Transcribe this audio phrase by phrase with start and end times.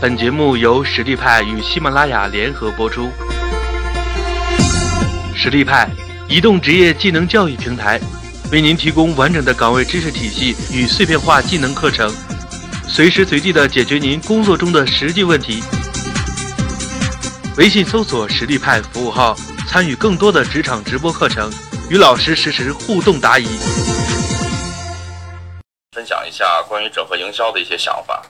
[0.00, 3.10] 本节目由实力派与喜马拉雅联合播出。
[5.34, 5.90] 实力派，
[6.28, 8.00] 移动职业技能教育平台，
[8.52, 12.14] 为您提供完整的岗位知识体系与碎片化技能课程，
[12.86, 15.64] 随时随地的解决您工作中的实际问题。
[17.56, 19.36] 微信搜索“实力派”服务号，
[19.66, 21.52] 参与更多的职场直播课程，
[21.90, 23.48] 与老师实时互动答疑。
[25.90, 28.22] 分享一下关于整合营销的一些想法。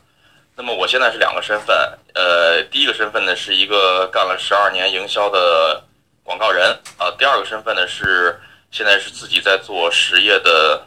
[0.59, 1.77] 那么我现在是两个身份，
[2.15, 5.81] 呃，第一个身份呢是一个干了十二年营销的
[6.25, 8.37] 广告人啊，第二个身份呢是
[8.73, 10.83] 现在是自己在做实业的，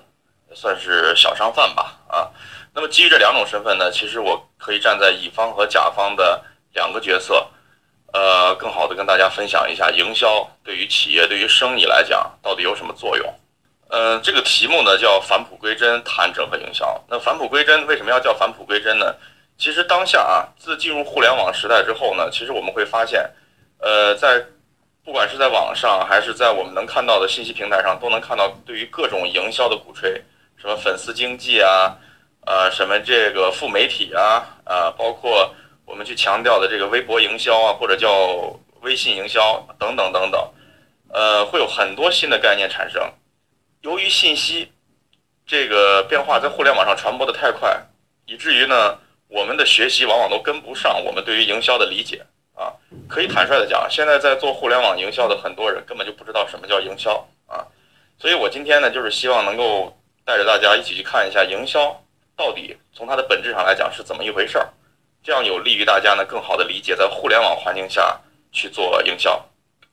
[0.54, 2.27] 算是小商贩吧啊。
[2.73, 6.44] 那么基于这两种身份呢，其实我可以站在乙方和甲方的
[6.74, 7.48] 两个角色，
[8.12, 13.34] 呃，更好的跟大家分享一下营销对于企业、对于生意来讲到底有什么作用。
[13.88, 17.02] 嗯，这个题目呢叫返璞归真谈整合营销。
[17.08, 19.16] 那返璞归真为什么要叫返璞归真呢？
[19.62, 23.30] 其实当下啊，自进入互联网时代之后呢，其实我们会发现，
[23.77, 24.44] 呃，在
[25.05, 30.20] 不管是在网上还是在我们能看到的信息平台上，都能看到对于各种营销的鼓吹，
[30.58, 31.96] 什么粉丝经济啊，
[32.48, 35.54] 呃，什么这个副媒体啊，呃，包括
[35.85, 40.54] 我们去强调的这个微博营销啊，或者叫微信营销等等等等，
[41.13, 43.00] 呃，会有很多新的概念产生。
[43.82, 44.72] 由于信息
[45.46, 47.80] 这个变化在互联网上传播的太快，
[48.26, 48.98] 以至于呢。
[49.32, 52.21] 我们的学习往往都跟不上我们对于营销的理解
[52.54, 52.74] 啊，
[53.07, 57.65] 可以坦率的讲，现在在做互联网营销的很多人根本就不知道什么叫营销啊，
[58.20, 61.98] 所以我今天呢，就是希望能够带着大家一起去看一下营销
[62.35, 64.68] 到底从它的本质上来讲是怎么一回事儿，
[65.23, 68.19] 这样有利于大家呢更好的理解在互联网环境下
[68.51, 69.41] 去做营销。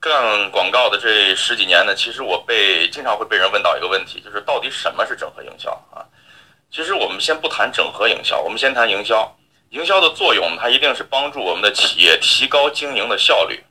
[0.00, 6.06] 干广告的这十几年呢，其实我被经常会被人问到一个问题，就是到底什么是整合营销啊？
[6.70, 9.34] 其实我们先不谈整合营销，我们先谈营销。
[9.70, 13.62] 营销的作用，它一定是帮助我们的企业提高经营的效率，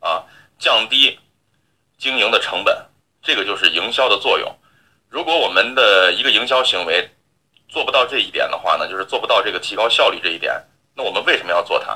[0.00, 0.22] 啊，
[0.58, 1.18] 降低
[1.96, 2.76] 经营的成本，
[3.22, 4.54] 这个就是营销的作用。
[5.08, 7.08] 如果我们的一个营销行为
[7.68, 10.52] 做不到这一点的话呢，就是做不到这个提高效率这一点，
[10.94, 11.92] 那我们为什么要做它？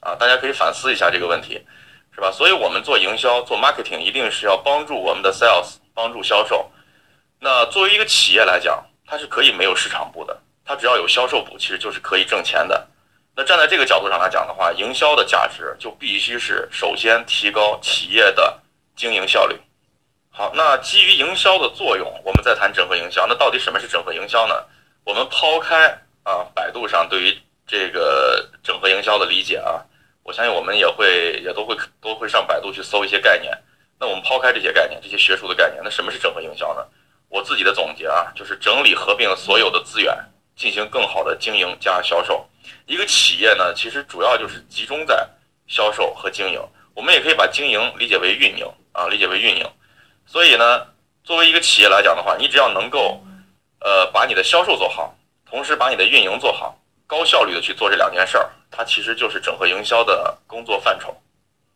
[0.00, 1.64] 啊，大家可以反思一下这个问题，
[2.12, 2.32] 是吧？
[2.32, 6.70] 所以我们做营销、做 marketing，一定是要帮助我们的 sales，帮助销售。
[7.38, 12.86] 那作为一个企业来讲，它是可以没有市场部的，它只要有销售部，其实就是可以挣钱的。
[13.36, 18.60] 那站在这个角度上来讲的话，营销的价值就必须是首先提高企业的
[18.96, 19.56] 经营效率。
[20.30, 23.26] 好，那基于营销的作用，我们再谈整合营销。
[23.26, 24.54] 那到底什么是整合营销呢？
[25.04, 25.86] 我们抛开
[26.24, 29.84] 啊，百度上对于这个整合营销的理解啊，
[30.22, 33.56] 我相信我们也会也都会都会上百度去搜一些概念。
[33.98, 36.86] 那我们抛开这些概念，这些学术的概念，那什么是整合营销呢？
[37.28, 40.16] 我自己的总结啊，就是整理合并所有的资源，
[40.54, 42.48] 进行更好的经营加销售。
[42.86, 45.28] 一个企业呢，其实主要就是集中在
[45.66, 46.60] 销售和经营。
[46.94, 49.66] 我们也可以把经营理解为运营啊，理解为运营。
[50.24, 50.86] 所以呢，
[51.24, 53.20] 作为一个企业来讲的话，你只要能够，
[53.80, 55.14] 呃，把你的销售做好，
[55.44, 61.14] 同时把你的运营做好，高效率的去做这两件事儿，它其实就是整合营销的工作范畴。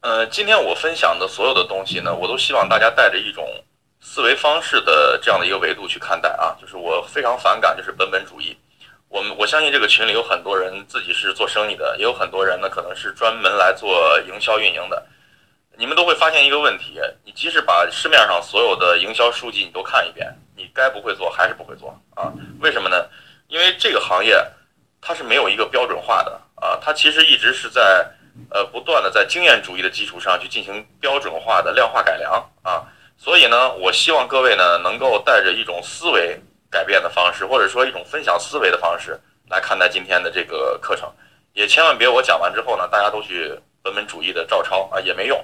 [0.01, 3.45] 呃，今天我分享的所有的东西呢，我都希望大家带着一种。
[4.01, 8.57] 思维方式的这样的一个维度去看待啊，就是我非常反感就是本本主义。
[9.09, 15.05] 我们我相信这个群里有很多人自己是做生意的，也有很多人呢可能是专门来做营销运营的。
[15.77, 22.33] 你们都会发现一个问题：你即使把市面上所有的营销书籍你都看一遍，你该不会做还是不会做啊？
[22.61, 23.07] 为什么呢？
[23.49, 24.41] 因为这个行业
[25.01, 28.09] 它是没有一个标准化的啊，它其实一直是在
[28.51, 32.33] 呃不断的在经验主义的基础上去进行标准化的量化改良
[32.63, 32.87] 啊。
[33.23, 39.21] 所以呢，我希望各位呢能够带着一种思维改变的方式，或者说一种分享思维的方式
[39.51, 41.13] 来看待今天的这个课程，
[41.53, 45.39] 也千万别我讲完之后呢，大家都去本本主义的照抄啊，也没用。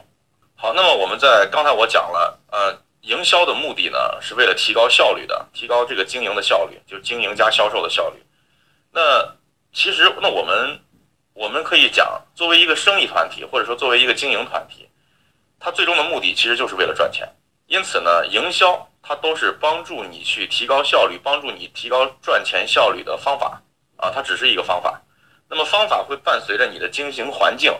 [0.54, 8.16] 好，那么我们在刚才我讲了，呃，营销的目的呢是为了提高效率的，提高这个经营的效率，就经营加销售的效率。
[8.90, 9.36] 那
[9.74, 10.80] 其实，那我们
[11.34, 14.88] 我们可以讲，作为一个生意团体，或者说作为一个经营团体，
[15.60, 17.30] 它最终的目的其实就是为了赚钱。
[17.66, 23.60] 因此呢，营销它都是帮助你去提高效率、帮助你提高赚钱效率的方法
[23.96, 25.02] 啊，它只是一个方法。
[25.48, 27.72] 那么方法会伴随着你的经营环境、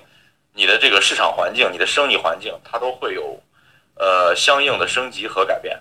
[0.52, 3.40] 你的这个市场环境、你的生意环境，它都会有
[3.94, 5.80] 呃相应的升级和改变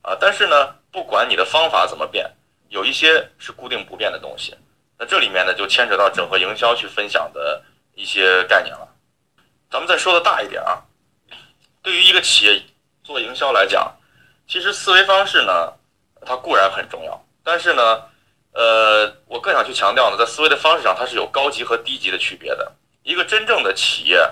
[0.00, 0.16] 啊。
[0.18, 2.30] 但是呢，不管你的方法怎么变，
[2.68, 4.56] 有一些是固定不变的东西。
[4.98, 7.62] 那这里面呢，就牵扯到整合营销去分享的
[7.94, 8.88] 一些概念了。
[9.70, 10.82] 咱们再说的大一点啊，
[11.82, 12.62] 对于一个企业。
[13.04, 13.94] 做营销来讲，
[14.48, 15.72] 其实思维方式呢，
[16.24, 18.02] 它固然很重要，但是呢，
[18.54, 22.72] 呃，我更想去强调呢，在思维的方式上，它是有高级和低级的区别的。
[23.02, 24.26] 一个真正的企业，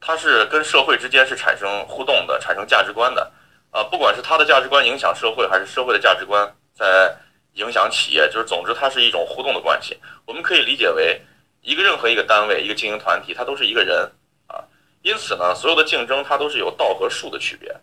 [0.00, 3.30] 它是跟社会之间是产生互动的，产生价值观的。
[3.70, 7.16] 啊，不管是它的价值观影响社会，还是社会的价值观在
[7.54, 9.96] 影响企业，就是总之它是一种互动的关系。
[10.26, 11.22] 我们可以理解为，
[11.62, 14.10] 一个任何一个单位、一个经营团体，它都是一个人
[14.48, 14.58] 啊。
[15.02, 17.74] 因此呢，所有的竞争它都是有道和术的区别。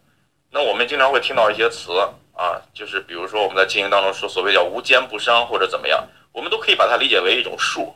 [0.52, 1.92] 那我们经常会听到一些词
[2.36, 7.94] 啊，就是比如说我们在经营当中说所谓叫无奸不商或者怎么样，我们都可以把它理解为一种术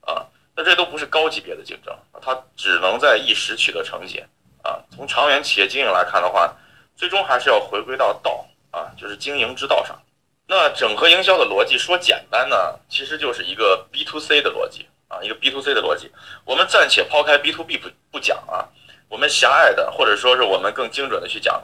[0.00, 0.26] 啊。
[0.56, 4.22] 那这都不是高级别的竞争，它只能在一时取得成绩
[4.62, 4.78] 啊。
[4.94, 6.54] 从长远企业经营来看的话。
[6.96, 10.00] 最终还是要回归到道啊，就是经营之道上。
[10.46, 16.08] 那整合营销的逻辑说简单呢，其实就是一个 B to C 的逻辑啊，一个 B to C 的逻辑。
[16.44, 18.68] 我们暂且抛开 B to B 不不讲啊，
[19.08, 21.60] 我们狭隘的或者说是我们更精准的去讲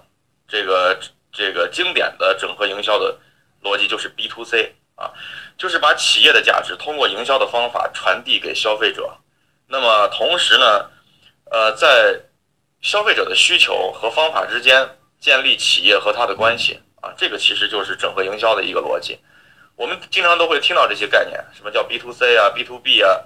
[0.50, 0.99] 这个
[1.32, 3.17] 这个经典的整合营销的
[3.62, 5.12] 逻辑就是 B to C 啊，
[5.56, 9.17] 就是把企业的价值通过营销的方法传递给消费者。
[9.69, 10.91] 那么同时呢，
[11.50, 12.20] 呃，在
[12.82, 14.97] 消费者的需求和方法之间。
[15.20, 19.19] 建立企业和它的关系啊，这个其实就是整合营销的一个逻辑。
[19.76, 23.20] 我们经常都会听到这些概念，什么叫 B to C 啊，B to B 啊，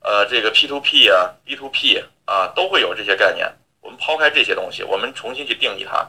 [0.00, 3.50] 呃，这个 P to P 啊，B to P 啊，都会有这些概念。
[3.80, 6.06] 我们抛开这些东西，我们重新去定义它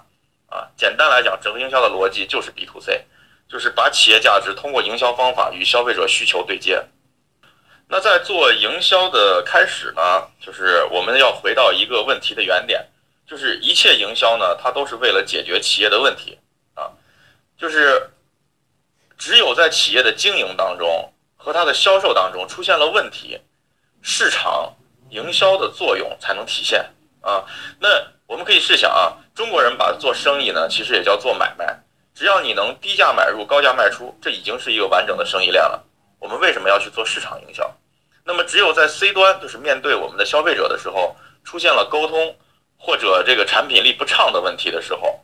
[0.50, 0.68] 啊。
[0.76, 3.06] 简单来讲，整合营销的逻辑就是 B to C，
[3.48, 6.84] 就是把企业价值通过营销方法与消费者需求对接。
[7.88, 12.86] 那在做营销的开始呢，就是我们要回到一个问题的原点。
[13.30, 16.40] 就是一切营销呢，它都是为了解决企业的问题
[16.74, 16.90] 啊，
[17.56, 18.10] 就是
[19.20, 23.40] 只有在企业的经营当中和它的销售当中出现了问题，
[24.02, 24.74] 市场
[25.12, 26.84] 营销的作用才能体现
[27.22, 27.46] 啊。
[27.80, 27.88] 那
[28.30, 31.76] 我们可以试想啊，中国人把做生意呢，其实也叫做买卖，
[32.14, 35.84] 只要你能低价买入，高价卖出，这已经是一个完整的生意链了。
[36.20, 37.76] 我们为什么要去做市场营销？
[38.24, 42.36] 那么只有在 C 端，就是面对我们的消费者的时候，出现了沟通。
[42.82, 45.22] 或者这个产品力不畅的问题的时候，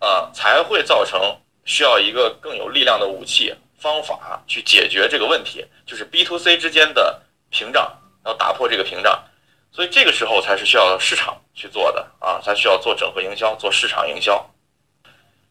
[0.00, 1.20] 啊，才会造成
[1.64, 9.22] 需要一个更有力量的武器方法去解决这个问题，就是 B to C 之间的屏障，要打破这个屏障，
[9.72, 14.48] 所以这个时候才是需要市场去做的啊，才需要做整合营销，做市场营销。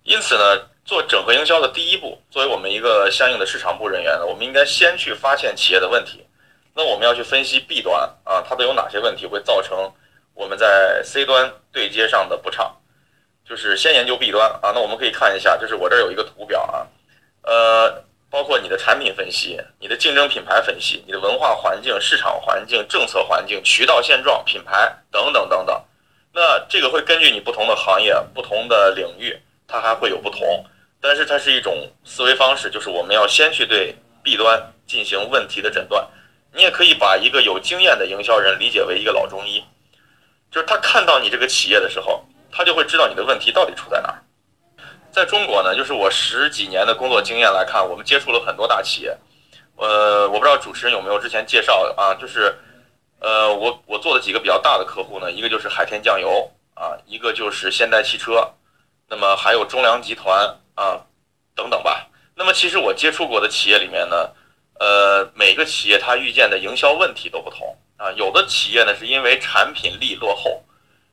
[0.04, 6.26] 因此呢，做整合营销的第一步，作为我们一个相应的市场部人员呢，我们应该先去发现企业的问题，
[6.74, 9.92] 那我们要去分析 B 端啊，它都有哪些问题会造成。
[10.34, 12.76] 我们在 C 端对接上的不畅，
[13.48, 14.72] 就是先研究 B 端啊。
[14.74, 16.88] 那我们可以看一下，就是我这儿有一个图表啊，
[17.44, 25.86] 呃，包括你的产品分析、你的竞争品牌分析、你的文化环境、市场环境、政策环境、渠道现状、品牌等等等等。
[26.34, 29.38] 那这个会根据你不同的行业、不同的领域，
[29.68, 30.66] 它还会有不同。
[31.02, 33.94] 但是它是一种思维方式，就是我们要先去对
[34.24, 36.08] 弊端进行问题的诊断。
[36.54, 39.62] 你也可以把一个有经验的营销人理解为一个老中医。
[40.50, 44.24] 就是他看到你这个企业的时候，他就会知道你的问题到底出在哪儿。
[45.12, 49.18] 在中国呢，就是我十几年的工作经验来看，我们接触了很多大企业。
[49.76, 52.16] 呃，我不知道主持人有没有之前介绍啊？
[52.16, 52.56] 就是，
[53.20, 58.54] 呃，我我做的几个比较大的客户呢，一个就是海天酱油啊，一个就是现代汽车，
[59.10, 61.04] 那么还有中粮集团啊，
[61.56, 62.08] 等等吧。
[62.36, 64.30] 那么其实我接触过的企业里面呢，
[64.80, 67.76] 呃，每个企业它遇见的营销问题都不同。
[67.98, 70.64] 啊，有的企业呢是因为产品力落后，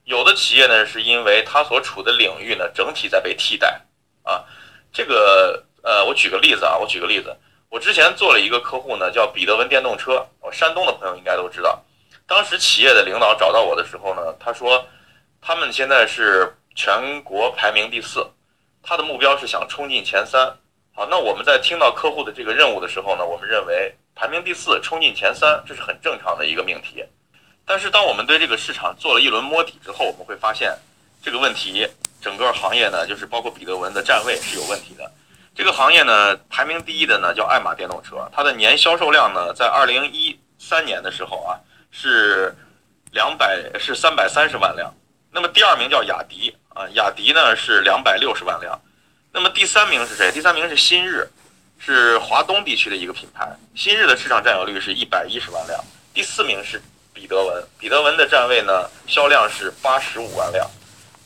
[0.05, 3.83] 有的企业呢是因为它所处的领域呢整体在被替代。
[4.29, 4.45] 啊，
[4.93, 7.35] 这个呃，我举个例子啊，我举个例子，
[7.71, 11.83] 我之前做了一个客户呢，叫彼得文电动车，我山东的朋友应该都知道。
[12.27, 14.87] 当时企业的领导找到我的时候呢，他说
[15.41, 18.27] 他们现在是全国排名第四，
[18.83, 20.55] 他的目标是想冲进前三。
[20.95, 23.95] 好，那我们在听到客户的这个任务的时候呢，我们认为。
[24.21, 27.05] 排名第四，冲进前三，这是很正常的一个命题。
[27.65, 30.77] 但是，当我们对这个市场做了一轮摸底之后，我们会发现
[31.23, 31.87] 这个问题，
[32.21, 35.11] 整个行业呢，就是包括彼得文的站位是有问题的。
[35.55, 41.59] 这个行业呢，排名第一的呢叫爱玛电动车，它的年销售量呢，在二零一三年的时候啊，
[41.91, 42.55] 是
[43.13, 44.93] 两百是三百三十万辆。
[45.31, 48.81] 那么第二名叫雅迪啊，雅迪呢是两百六十万辆。
[49.33, 50.31] 那么第三名是谁？
[50.33, 51.29] 第三名是新日。
[51.81, 55.81] 是华东地区的一个品牌，新日的市场占有率是一百一十万辆。
[56.13, 56.83] 第四名是
[57.15, 60.69] 彼得文，彼得文的站位呢，销量是八十五万辆。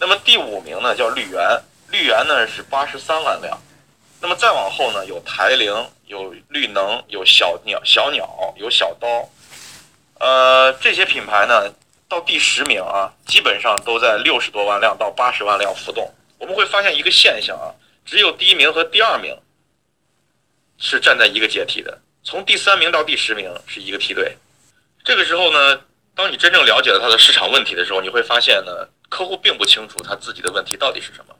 [0.02, 3.56] 那么第五名呢叫绿源，绿源呢是八十三万辆。
[4.21, 5.73] 那么再往后呢有台铃，
[6.06, 9.06] 有绿能，有小鸟小鸟，有小刀。
[10.18, 11.73] 呃，这些品牌呢
[12.09, 16.12] 到第十名啊，基本上都在六十多万辆到八十万辆浮动。
[16.37, 17.71] 我们会发现一个现象啊，
[18.04, 19.32] 只有第一名和第二名。
[20.78, 24.37] 是站在一个阶梯的，从第三名到第十名是一个梯队。
[25.04, 25.80] 这个时候呢，
[26.16, 31.37] 当你真正了解了它的市场问题的时候，你会发现呢，客户并不清楚他自己的问题到底是什么，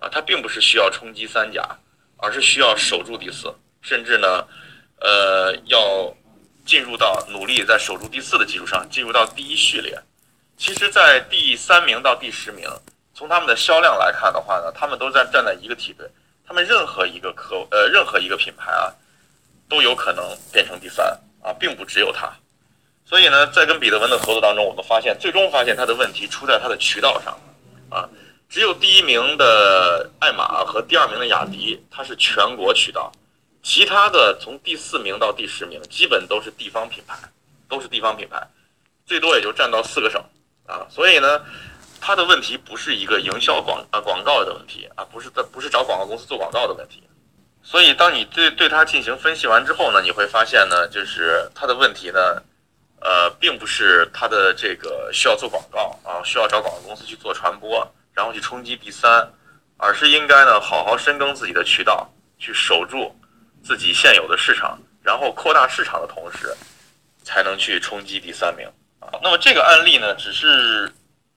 [0.00, 1.64] 啊，他并不是需要冲击三甲，
[2.16, 4.44] 而是需要守住第四，甚至呢，
[5.00, 6.12] 呃，要
[6.66, 9.96] 进入到努力在守住第四的基础上进入到第一序列。
[10.56, 12.68] 其实，在第三名到第十名，
[13.14, 16.10] 从他们的销量来看的话呢，他们都在站在一个梯队。
[16.44, 18.92] 他们任何一个客呃任何一个品牌啊，
[19.68, 21.06] 都有可能变成第三
[21.44, 22.28] 啊，并不只有他。
[23.04, 27.38] 所以呢，在跟彼得文的合作当中，我们发现最终发现他的问题出在他的渠道上
[27.90, 28.08] 啊。
[28.48, 33.12] 只有第一名的爱玛和第二名的雅迪，它是全国渠道，
[33.62, 37.16] 其他的从第四名到第十名，基本都是地方品牌，
[37.68, 38.40] 都是地方品牌，
[39.04, 40.22] 最多也就占到四个省
[40.66, 40.86] 啊。
[40.90, 41.40] 所以呢。
[42.06, 47.02] 他的问题不是一个营销广啊广告的问题啊，不是的，不是找广告公司做广告的问题。
[47.62, 52.42] 所以，当你对对他进行分析完之后呢，你会发现呢，就是他的问题呢，
[53.04, 59.30] 呃，并不是他的这个需要做广告啊，需要找广告公司去做传播，然后去冲击第三，
[59.76, 63.14] 而是应该呢，好好深耕自己的渠道，去守住
[63.62, 66.52] 自己现有的市场，然后扩大市场的同时，
[67.22, 68.66] 才能去冲击第三名
[68.98, 69.06] 啊。
[69.22, 70.92] 那么这个案例呢，只是。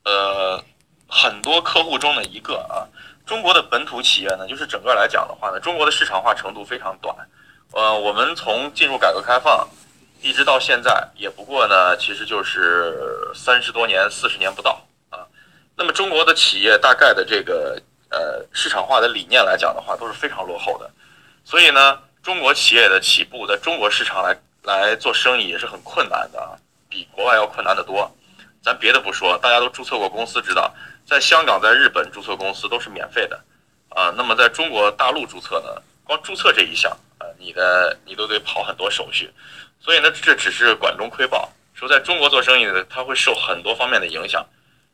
[0.05, 0.63] 呃，
[1.05, 2.87] 很多客户中的一个啊，
[3.25, 7.13] 中国的本土企业呢，就是整个来讲的话呢，中国的市场化程度非常短。
[7.73, 9.67] 呃，我们从进入改革开放
[10.21, 12.93] 一直到现在，也不过呢，其实就是
[13.33, 15.25] 三十多年、四十年不到啊。
[15.75, 20.89] 那么中国的企业大概的这个呃市场化的理念来讲的话，都是非常落后的。
[21.43, 26.59] 所以呢，中国企业的起步在中国市场来来做生意也是很困难的，
[26.89, 28.11] 比国外要困难得多。
[28.63, 30.73] 咱别的不说，大家都注册过公司，知道
[31.05, 33.39] 在香港、在日本注册公司都是免费的，
[33.89, 39.31] 啊，那么在中国大陆注册呢，光注册这一项，啊，你的你都得跑很多手续，
[39.79, 41.49] 所以呢，这只是管中窥豹。
[41.73, 44.43] 说在中国做生意呢，它会受很多方面的影响，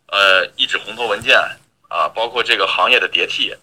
[0.08, 1.38] 呃，一纸红头文件
[1.88, 3.56] 啊，包括这个行业的迭替，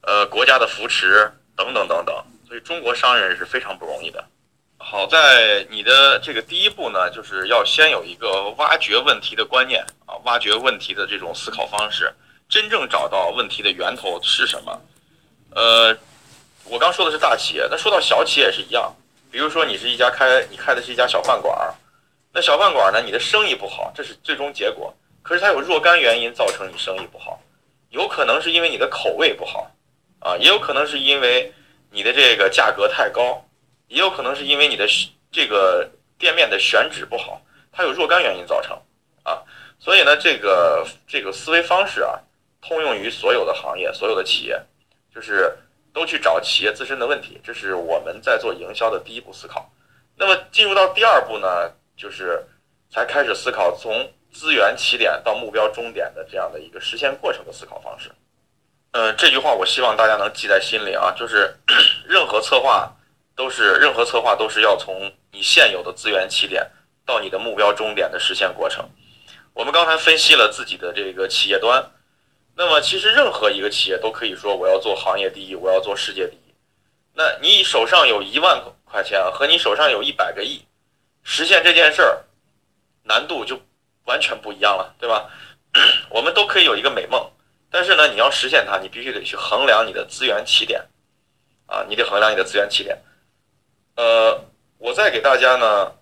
[0.00, 4.24] 呃，国家的扶持等等等等，所以中国商人是非常不容易的。
[4.78, 12.12] 好在你的这个第一步呢，就是要先有一个挖掘问题的观念啊，挖掘问题的这种思考方式，
[12.48, 14.80] 真正找到问题的源头是什么。
[15.50, 15.96] 呃，
[16.64, 18.90] 我刚说的是大企业，那说到小企业也是一样。
[19.34, 21.74] 比如说你是一家开，你开的是一家小饭馆儿，
[22.32, 24.94] 那小饭馆儿呢，你的生意不好，这是最终结果。
[25.22, 27.40] 可是它有若干原因造成你生意不好，
[27.90, 29.68] 有可能是因为你的口味不好
[30.20, 31.52] 啊，也有可能是因为
[31.90, 33.44] 你的这个价格太高。
[33.88, 34.86] 也有可能是因为你的
[35.32, 38.80] 这个店面的选址不好，它有若干原因造成
[39.24, 39.42] 啊，
[39.80, 42.20] 所以呢，这个这个思维方式啊，
[42.62, 44.62] 通用于所有的行业、所有的企业，
[45.12, 45.52] 就是
[45.94, 49.72] 都去找企业自身的问题，这是我们在做营销的第一步思考。
[50.16, 52.44] 那么进入到第二步呢，就是
[52.90, 58.10] 才开始思考从资源起点到目标终点的这样的一个实现过程的思考方式。
[58.90, 61.56] 嗯，这句话我希望大家能记在心里啊，就是
[62.06, 62.94] 任何策划。
[63.36, 66.70] 都是任何策划都是要从你现有的资源起点
[67.04, 68.88] 到你的目标终点的实现过程。
[69.54, 71.84] 我们刚才分析了自己的这个企业端，
[72.56, 76.54] 那么其实任何一个企业都可以说我要做行业第一，我要做世界第一。
[77.12, 80.64] 那你手上有一万块钱和你手上有一百个亿，
[81.22, 82.24] 实现这件事儿
[83.02, 83.60] 难度就
[84.04, 85.28] 完全不一样了，对吧？
[86.10, 87.28] 我们都可以有一个美梦，
[87.70, 90.80] 但是呢，你要实现它，你必须得去衡量你的资源起点
[91.66, 92.96] 啊，你得衡量你的资源起点。
[93.96, 94.40] 呃，
[94.78, 95.92] 我再给大家呢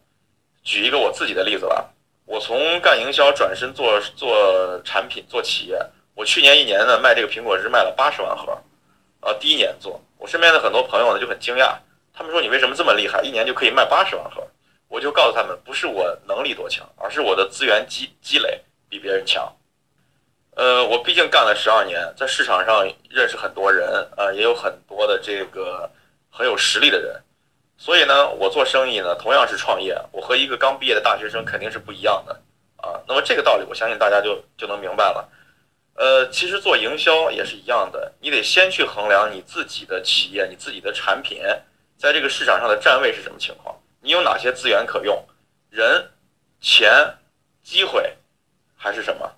[0.62, 1.88] 举一个我自己的例子吧。
[2.26, 5.78] 我从干营销转身做做产品做企业。
[6.22, 8.56] 我去年一年呢卖这个苹果汁卖了八十万盒，
[9.18, 10.00] 啊，第一年做。
[10.18, 11.74] 我身边的很多朋友呢就很惊讶，
[12.14, 14.40] 他们说你为什么这么厉害，一年就可以卖八十万盒？
[14.86, 19.52] 我就告诉他们，不是我能力多强，而是我的资源积积累比别人强。
[20.54, 25.90] 呃，我毕竟干了十二年，在市场上认识很多人，啊，也有很多的这个
[26.30, 27.20] 很有实力的人。
[27.76, 32.40] 所以呢，我做生意呢，同样是创业，我和一个刚毕业的大学生肯定是不一样的
[32.76, 32.94] 啊。
[33.08, 35.28] 那么这个道理，我相信大家就就能明白了。
[35.94, 41.40] 呃，其实做营销也是一样的，你得先去衡量你自己的企业、你自己的产品
[41.96, 45.24] 在这个市场上的站位是什么情况，你有哪些资源可用，
[45.70, 46.10] 人、
[46.60, 46.90] 钱、
[47.62, 48.16] 机会
[48.76, 49.30] 还是什么？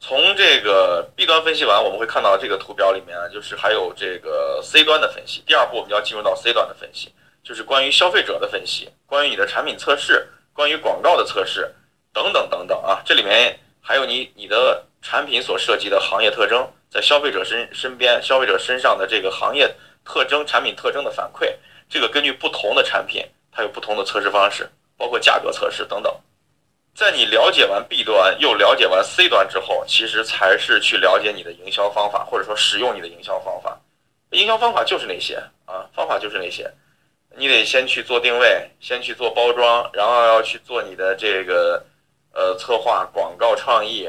[0.00, 5.42] 从这个 B 端分析完，我们会看到这个图表里面就是还有这个 C 端的分析。
[5.46, 7.12] 第二步，我们要进入到 C 端的分析。
[7.44, 11.74] 就是关于消费者的分析，关于你的产品测试，关于广告的测试，
[12.12, 19.68] 等等等等啊，这里面还有你你的产品所涉及的行业特征，在消费者身身边，消费者身上的这个行业
[20.04, 21.52] 特征、产品特征的反馈，
[21.90, 26.14] 这个根据不同的产品，它有不同的测试方式，包括价格测试等等。
[26.94, 33.80] 在你了解完 B 端又了解完 C 端之后，其实才是去了解你的营销方法，或者说使用你的营销方法。
[34.30, 36.70] 营销方法就是那些啊，方法就是那些。
[37.34, 41.82] 你得先去做定位，先去做包装，然后要去做你的这个
[42.34, 44.06] 呃策划、广告创意，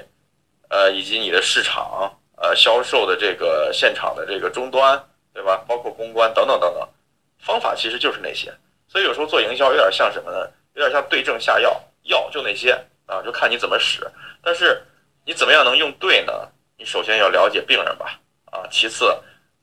[0.74, 5.00] 呃以及你的市场、呃销售的这个现场的这个终端，
[5.32, 5.64] 对吧？
[5.68, 6.90] 包括公关等等等等。
[7.38, 8.52] 方法其实就是那些。
[8.88, 10.50] 所以有时候做营销有点像什么呢？
[10.74, 11.80] 有点像对症下药。
[12.06, 12.72] 药就那些
[13.06, 14.02] 啊，就看你怎么使。
[14.42, 14.82] 但是
[15.24, 16.34] 你怎么样能用对呢？
[16.76, 18.20] 你首先要了解病人吧，
[18.52, 19.16] 啊，其次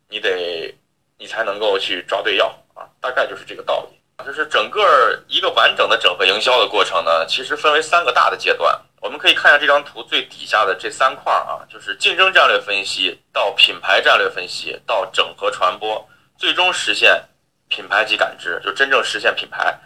[0.09, 0.73] 你得
[1.19, 3.99] 你才能够去抓对药啊，大概就是这个道理。
[4.25, 8.81] 就是整个一个完整的整合营销的过程呢，其实分为三个大的阶段。
[9.00, 17.21] 我们可以看一下这张图最底下的这三块啊，就是竞争战略分析到品牌战略分析到整合传播，最终实现
[17.69, 19.78] 品牌及感知，就真正实现品牌。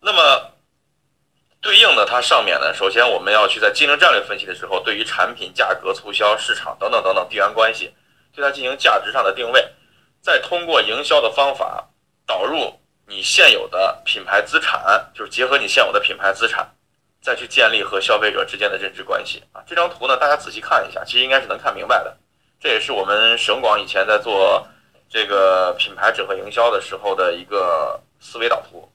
[0.00, 0.52] 那么。
[1.60, 7.92] 对应的，它上面呢，首先我们要去在竞争战略分析的时候，对于产品价格、促销、市场等等等等地缘关系，
[8.32, 9.68] 对它进行价值上的定位，
[10.22, 11.84] 再通过营销的方法
[12.24, 16.64] 导入你现有的品牌资产，就是结合你现有的品牌资产，
[17.20, 19.62] 再去建立和消费者之间的认知关系啊。
[19.66, 22.16] 这张图呢，大家仔细看一下，其实应该是能看明白的。
[22.60, 24.66] 这也是我们省广以前在做
[25.08, 28.90] 这个品牌整合营销的时候的一个思维导图。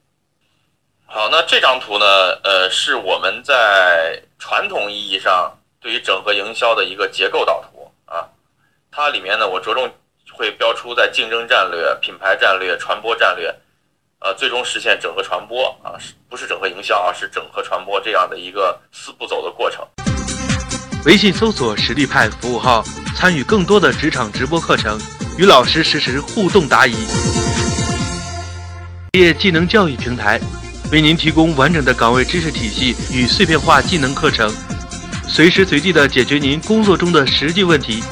[1.06, 2.06] 好，那这张图呢？
[2.42, 8.28] 呃，是我们在传统意义上对于整合营销的一个结构导图啊。
[8.90, 9.88] 它里面呢，我着重
[10.32, 13.54] 会标出在竞争战略、品牌战略、传播战略，
[14.24, 17.12] 呃，最终实现整合传播啊，是不是整合营销啊？
[17.12, 19.86] 是整合传播这样的一个四步走的过程。
[21.04, 22.82] 微信搜索实力派服务号，
[23.14, 24.98] 参与更多的职场直播课程，
[25.36, 26.94] 与老师实时互动答疑。
[29.12, 30.40] 职业技能教育平台。
[30.90, 34.50] 为您提供完整的岗位知识体系与碎片化技能课程，
[35.28, 38.02] 随时随地的解决您工作中的实际问题。